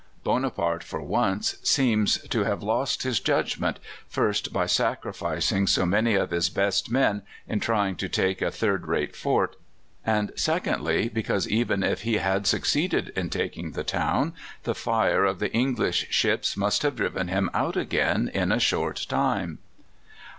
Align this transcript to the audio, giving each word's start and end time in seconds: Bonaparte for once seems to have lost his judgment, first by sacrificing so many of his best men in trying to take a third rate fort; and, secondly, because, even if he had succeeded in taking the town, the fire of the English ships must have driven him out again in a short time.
Bonaparte 0.23 0.83
for 0.83 0.99
once 0.99 1.57
seems 1.61 2.17
to 2.29 2.43
have 2.43 2.63
lost 2.63 3.03
his 3.03 3.19
judgment, 3.19 3.77
first 4.09 4.51
by 4.51 4.65
sacrificing 4.65 5.67
so 5.67 5.85
many 5.85 6.15
of 6.15 6.31
his 6.31 6.49
best 6.49 6.89
men 6.89 7.21
in 7.47 7.59
trying 7.59 7.95
to 7.95 8.09
take 8.09 8.41
a 8.41 8.49
third 8.49 8.87
rate 8.87 9.15
fort; 9.15 9.57
and, 10.03 10.31
secondly, 10.35 11.07
because, 11.07 11.47
even 11.47 11.83
if 11.83 12.01
he 12.01 12.15
had 12.15 12.47
succeeded 12.47 13.09
in 13.15 13.29
taking 13.29 13.73
the 13.73 13.83
town, 13.83 14.33
the 14.63 14.73
fire 14.73 15.23
of 15.23 15.37
the 15.37 15.53
English 15.53 16.07
ships 16.09 16.57
must 16.57 16.81
have 16.81 16.95
driven 16.95 17.27
him 17.27 17.51
out 17.53 17.77
again 17.77 18.27
in 18.33 18.51
a 18.51 18.59
short 18.59 19.05
time. 19.07 19.59